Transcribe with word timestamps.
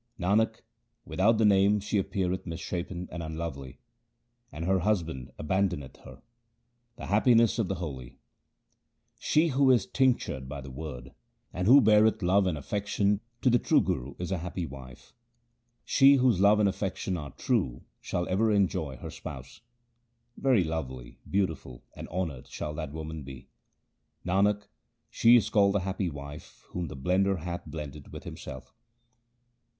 Nanak, 0.19 0.61
without 1.05 1.37
the 1.37 1.45
Name 1.45 1.79
she 1.79 1.99
appeareth 1.99 2.47
misshapen 2.47 3.07
and 3.11 3.21
unlovely, 3.21 3.77
and 4.51 4.65
her 4.65 4.79
husband 4.79 5.29
abandoneth 5.37 5.97
her. 5.97 6.23
The 6.95 7.05
happiness 7.05 7.59
of 7.59 7.67
the 7.67 7.75
holy:— 7.75 8.17
She 9.29 9.49
who 9.49 9.69
is 9.69 9.85
tinctured 9.85 10.47
by 10.49 10.59
the 10.61 10.71
Word, 10.71 11.13
and 11.53 11.67
who 11.67 11.81
beareth 11.81 12.23
love 12.23 12.47
and 12.47 12.57
affection 12.57 13.21
to 13.43 13.51
the 13.51 13.59
true 13.59 13.79
Guru 13.79 14.15
is 14.17 14.31
a 14.31 14.39
happy 14.39 14.65
wife. 14.65 15.13
She 15.85 16.15
whose 16.15 16.39
love 16.39 16.59
and 16.59 16.67
affection 16.67 17.15
are 17.15 17.29
true, 17.29 17.83
shall 17.99 18.27
ever 18.27 18.51
enjoy 18.51 18.95
her 18.97 19.11
Spouse. 19.11 19.61
Very 20.35 20.63
lovely, 20.63 21.19
beautiful, 21.29 21.83
and 21.95 22.07
honoured 22.09 22.47
shall 22.47 22.73
that 22.73 22.91
woman 22.91 23.21
be. 23.21 23.49
Nanak, 24.25 24.63
she 25.11 25.35
is 25.35 25.51
called 25.51 25.75
the 25.75 25.81
happy 25.81 26.09
wife 26.09 26.63
whom 26.69 26.87
the 26.87 26.97
Blender 26.97 27.37
hath 27.43 27.67
blended 27.67 28.11
with 28.11 28.23
Himself. 28.23 28.73